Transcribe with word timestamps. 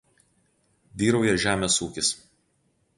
Vyrauja 1.03 1.37
žemės 1.47 1.79
ūkis. 1.89 2.15